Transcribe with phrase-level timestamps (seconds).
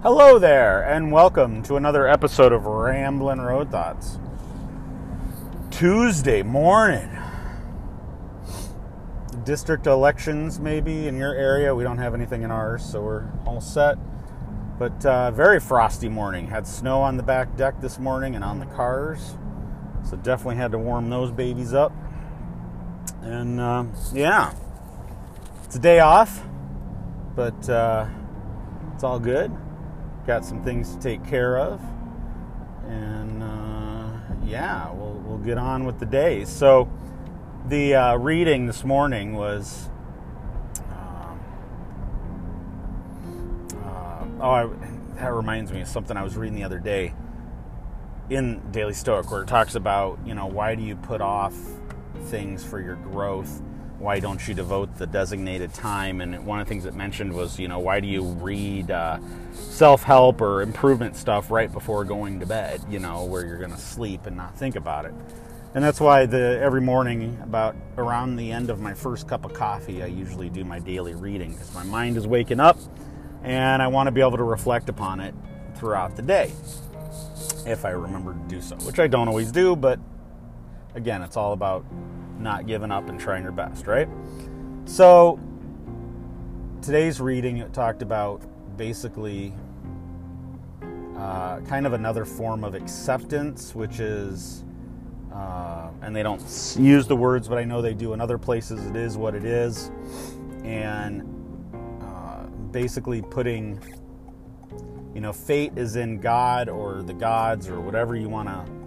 [0.00, 4.20] Hello there, and welcome to another episode of Ramblin' Road Thoughts.
[5.72, 7.10] Tuesday morning.
[9.42, 11.74] District elections, maybe in your area.
[11.74, 13.98] We don't have anything in ours, so we're all set.
[14.78, 16.46] But uh, very frosty morning.
[16.46, 19.34] Had snow on the back deck this morning and on the cars,
[20.08, 21.90] so definitely had to warm those babies up.
[23.22, 24.54] And uh, yeah,
[25.64, 26.44] it's a day off,
[27.34, 28.06] but uh,
[28.94, 29.50] it's all good
[30.26, 31.80] got some things to take care of,
[32.86, 34.10] and uh,
[34.44, 36.44] yeah, we'll we'll get on with the day.
[36.44, 36.88] So,
[37.66, 39.88] the uh, reading this morning was.
[40.90, 41.40] Um,
[43.84, 44.68] uh, oh, I,
[45.16, 47.14] that reminds me of something I was reading the other day
[48.30, 51.54] in Daily Stoic, where it talks about you know why do you put off
[52.26, 53.62] things for your growth
[53.98, 56.20] why don't you devote the designated time?
[56.20, 59.18] And one of the things it mentioned was, you know, why do you read uh,
[59.52, 63.72] self help or improvement stuff right before going to bed, you know, where you're going
[63.72, 65.14] to sleep and not think about it?
[65.74, 69.52] And that's why the every morning, about around the end of my first cup of
[69.52, 72.78] coffee, I usually do my daily reading because my mind is waking up
[73.42, 75.34] and I want to be able to reflect upon it
[75.74, 76.52] throughout the day
[77.66, 80.00] if I remember to do so, which I don't always do, but
[80.94, 81.84] again, it's all about
[82.38, 84.08] not giving up and trying your best, right?
[84.84, 85.38] So,
[86.82, 88.42] today's reading talked about
[88.76, 89.52] basically
[91.16, 94.64] uh, kind of another form of acceptance, which is,
[95.34, 96.40] uh, and they don't
[96.78, 98.86] use the words, but I know they do in other places.
[98.86, 99.90] It is what it is,
[100.62, 101.22] and
[102.00, 103.80] uh, basically putting,
[105.14, 108.77] you know, fate is in God or the gods or whatever you want to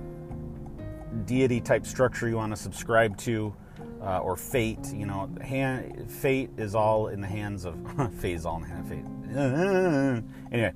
[1.25, 3.53] deity type structure you want to subscribe to,
[4.01, 4.93] uh, or fate.
[4.93, 7.75] You know, hand, fate is all in the hands of
[8.19, 9.05] fate is all in the hand of fate.
[10.51, 10.73] anyway,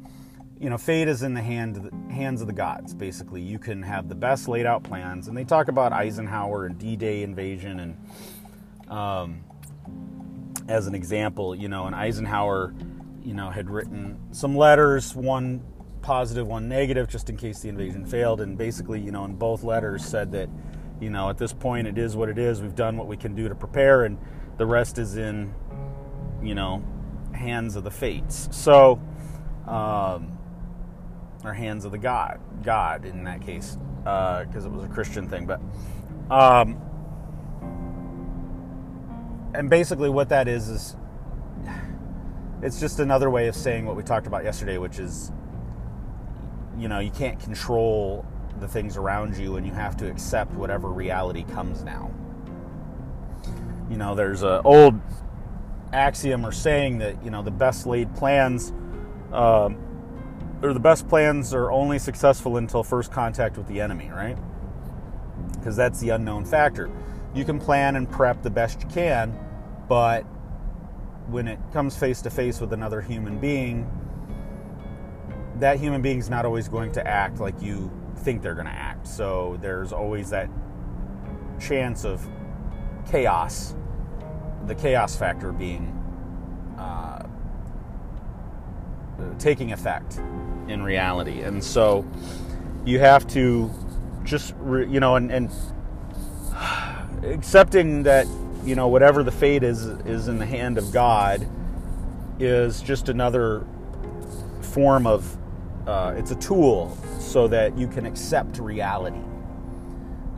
[0.59, 2.94] you know, fate is in the hand hands of the gods.
[2.94, 6.78] Basically, you can have the best laid out plans, and they talk about Eisenhower and
[6.78, 9.44] D-Day invasion, and um,
[10.68, 12.74] as an example, you know, and Eisenhower,
[13.24, 15.16] you know, had written some letters.
[15.16, 15.62] One
[16.05, 18.39] positive, one negative, just in case the invasion failed.
[18.39, 20.49] And basically, you know, in both letters said that,
[21.01, 22.61] you know, at this point it is what it is.
[22.61, 24.19] We've done what we can do to prepare, and
[24.57, 25.51] the rest is in,
[26.44, 26.83] you know,
[27.33, 28.47] hands of the fates.
[28.51, 29.01] So,
[29.67, 30.38] um,
[31.44, 35.27] or hands of the God, God in that case, because uh, it was a Christian
[35.27, 35.47] thing.
[35.47, 35.59] But,
[36.29, 36.79] um,
[39.55, 40.95] and basically what that is is
[42.61, 45.31] it's just another way of saying what we talked about yesterday, which is
[46.78, 48.25] you know, you can't control
[48.59, 52.12] the things around you and you have to accept whatever reality comes now.
[53.90, 55.00] You know, there's an old
[55.94, 58.74] axiom or saying that, you know, the best laid plans
[59.31, 59.78] um,
[60.62, 64.38] or the best plans are only successful until first contact with the enemy, right?
[65.53, 66.90] Because that's the unknown factor.
[67.34, 69.38] You can plan and prep the best you can,
[69.90, 70.22] but
[71.28, 73.90] when it comes face to face with another human being,
[75.59, 79.07] that human being's not always going to act like you think they're going to act.
[79.07, 80.49] So there's always that
[81.59, 82.27] chance of
[83.09, 83.75] chaos,
[84.65, 85.91] the chaos factor being
[86.77, 87.25] uh,
[89.39, 90.17] taking effect
[90.67, 91.41] in reality.
[91.41, 92.05] And so
[92.83, 93.71] you have to
[94.23, 95.51] just, re, you know, and, and
[97.23, 98.27] accepting that,
[98.65, 101.47] you know, whatever the fate is, is in the hand of God
[102.39, 103.65] is just another
[104.61, 105.38] form of
[105.88, 109.19] uh, it's a tool so that you can accept reality.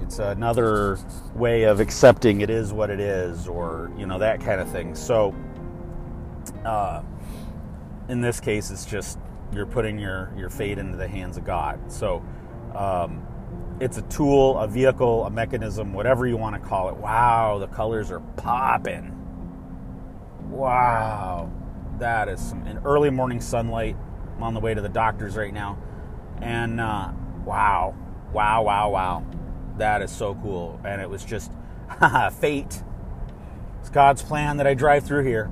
[0.02, 1.00] It's another
[1.35, 4.96] way of accepting it is what it is, or you know that kind of thing.
[4.96, 5.36] So,
[6.66, 7.02] uh,
[8.09, 9.19] in this case, it's just
[9.53, 11.91] you're putting your your fate into the hands of God.
[11.91, 12.24] So,
[12.75, 13.25] um,
[13.80, 16.96] it's a tool, a vehicle, a mechanism, whatever you want to call it.
[16.96, 19.13] Wow, the colors are popping.
[20.50, 21.51] Wow,
[22.00, 23.98] that is some in early morning sunlight
[24.38, 25.78] I'm on the way to the doctor's right now.
[26.42, 27.12] And uh,
[27.44, 27.95] wow,
[28.31, 29.25] wow, wow, wow.
[29.78, 30.80] That is so cool.
[30.86, 31.51] And it was just
[32.39, 32.84] fate.
[33.80, 35.51] It's God's plan that I drive through here,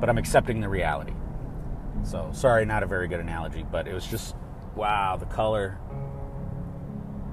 [0.00, 1.14] but I'm accepting the reality.
[2.02, 4.36] So, sorry, not a very good analogy, but it was just
[4.76, 5.78] wow, the color.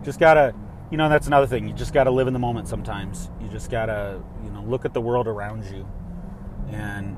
[0.04, 0.54] Just gotta,
[0.90, 1.68] you know, that's another thing.
[1.68, 3.30] You just gotta live in the moment sometimes.
[3.42, 5.86] You just gotta, you know, look at the world around you
[6.70, 7.18] and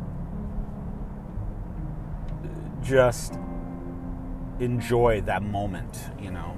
[2.83, 3.35] just
[4.59, 6.57] enjoy that moment, you know.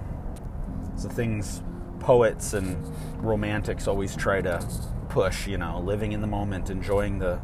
[0.98, 1.64] So things
[2.00, 2.78] poets and
[3.20, 4.66] romantics always try to
[5.10, 7.42] push, you know, living in the moment, enjoying the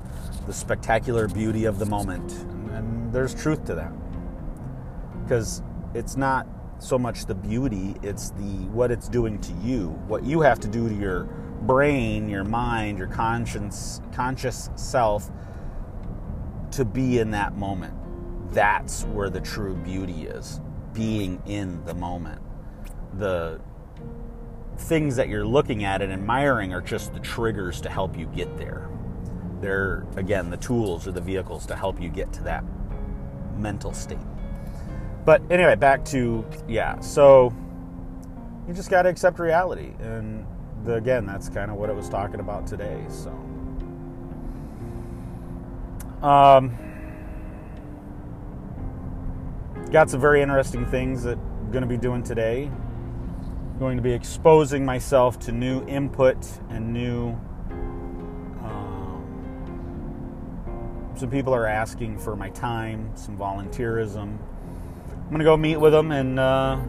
[0.48, 2.31] the spectacular beauty of the moment.
[2.33, 3.94] And, and there's truth to that.
[5.24, 5.63] because
[5.94, 6.48] it's not
[6.80, 10.69] so much the beauty, it's the what it's doing to you, what you have to
[10.69, 11.25] do to your
[11.63, 15.31] brain, your mind, your conscience, conscious self
[16.72, 17.94] to be in that moment.
[18.51, 20.59] That's where the true beauty is,
[20.94, 22.42] being in the moment.
[23.18, 23.62] The
[24.77, 28.57] things that you're looking at and admiring are just the triggers to help you get
[28.57, 28.89] there.
[29.62, 32.63] They're, again, the tools or the vehicles to help you get to that
[33.57, 34.18] mental state.
[35.24, 37.54] But anyway, back to, yeah, so
[38.68, 39.92] you just got to accept reality.
[40.00, 40.45] And
[40.83, 43.06] the, again, that's kind of what it was talking about today.
[43.07, 43.30] So,
[46.25, 46.75] um,
[49.91, 52.71] got some very interesting things that I'm going to be doing today.
[53.79, 56.38] Going to be exposing myself to new input
[56.69, 57.38] and new
[61.21, 64.39] some people are asking for my time, some volunteerism.
[65.11, 66.79] I'm going to go meet with them and uh,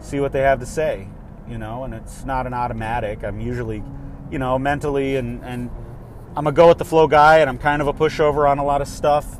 [0.00, 1.06] see what they have to say,
[1.48, 3.22] you know, and it's not an automatic.
[3.22, 3.80] I'm usually,
[4.28, 5.70] you know, mentally and, and
[6.34, 8.64] I'm a go with the flow guy and I'm kind of a pushover on a
[8.64, 9.38] lot of stuff,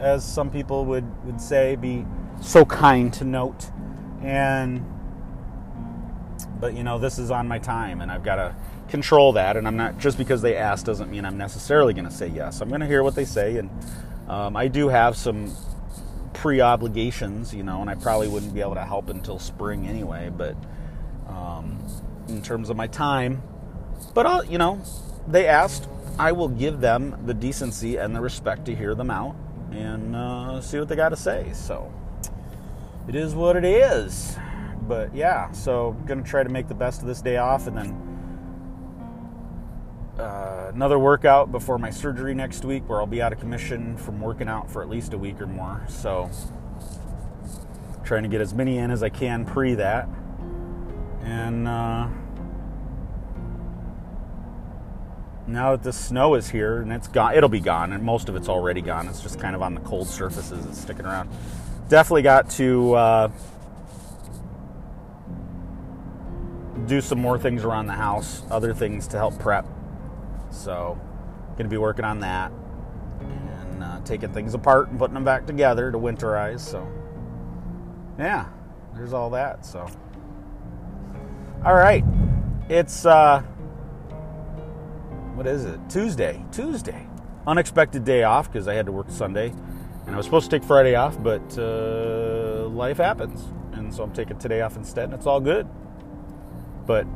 [0.00, 2.04] as some people would, would say, be
[2.40, 3.70] so kind to note.
[4.22, 4.84] And,
[6.60, 8.54] but, you know, this is on my time and I've got to
[8.88, 12.10] control that, and I'm not just because they ask doesn't mean I'm necessarily going to
[12.10, 12.60] say yes.
[12.60, 13.70] I'm going to hear what they say, and
[14.28, 15.54] um, I do have some
[16.32, 20.30] pre obligations, you know, and I probably wouldn't be able to help until spring anyway.
[20.36, 20.56] But
[21.28, 21.78] um,
[22.28, 23.42] in terms of my time,
[24.14, 24.80] but I'll, you know,
[25.26, 25.88] they asked,
[26.18, 29.34] I will give them the decency and the respect to hear them out
[29.74, 31.50] and uh, see what they got to say.
[31.52, 31.92] So
[33.08, 34.36] it is what it is.
[34.86, 37.76] But yeah, so I'm gonna try to make the best of this day off, and
[37.76, 38.14] then
[40.18, 44.20] uh, another workout before my surgery next week where I'll be out of commission from
[44.20, 45.82] working out for at least a week or more.
[45.88, 46.30] So,
[48.04, 50.08] trying to get as many in as I can pre that.
[51.22, 52.08] And uh,
[55.46, 58.36] now that the snow is here and it's gone, it'll be gone, and most of
[58.36, 59.08] it's already gone.
[59.08, 61.30] It's just kind of on the cold surfaces, it's sticking around.
[61.88, 62.94] Definitely got to.
[62.94, 63.28] Uh,
[66.86, 69.64] do some more things around the house, other things to help prep
[70.50, 70.98] so,
[71.58, 72.52] to be working on that
[73.20, 76.60] and uh, taking things apart and putting them back together to winterize.
[76.60, 76.86] So,
[78.18, 78.46] yeah,
[78.94, 79.66] there's all that.
[79.66, 79.88] So,
[81.64, 82.04] all right,
[82.68, 83.42] it's uh,
[85.34, 85.78] what is it?
[85.88, 86.44] Tuesday.
[86.52, 87.06] Tuesday.
[87.46, 89.52] Unexpected day off because I had to work Sunday,
[90.06, 94.12] and I was supposed to take Friday off, but uh, life happens, and so I'm
[94.12, 95.68] taking today off instead, and it's all good.
[96.86, 97.06] But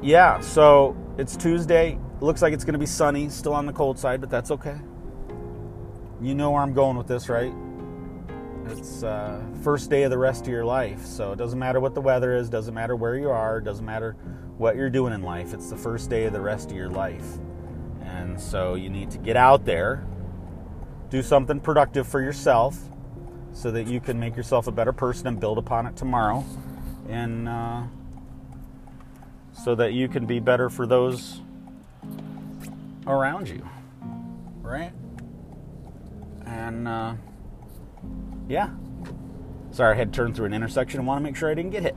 [0.00, 1.98] yeah, so it's Tuesday.
[2.20, 4.78] looks like it's going to be sunny, still on the cold side, but that's okay.
[6.22, 7.52] You know where I'm going with this, right?
[8.66, 11.94] It's uh, first day of the rest of your life, so it doesn't matter what
[11.94, 14.16] the weather is, doesn't matter where you are, doesn't matter
[14.60, 15.54] what you're doing in life.
[15.54, 17.38] It's the first day of the rest of your life,
[18.02, 20.06] and so you need to get out there,
[21.08, 22.78] do something productive for yourself,
[23.52, 26.44] so that you can make yourself a better person and build upon it tomorrow,
[27.08, 27.48] and.
[27.48, 27.82] Uh,
[29.52, 31.40] so that you can be better for those
[33.06, 33.68] around you,
[34.62, 34.92] right?
[36.46, 37.14] And uh,
[38.48, 38.70] yeah,
[39.70, 41.72] sorry, I had to turn through an intersection and want to make sure I didn't
[41.72, 41.96] get hit.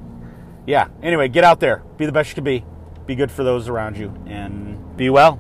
[0.66, 2.66] Yeah, anyway, get out there, be the best you can be,
[3.06, 5.40] be good for those around you, and be well.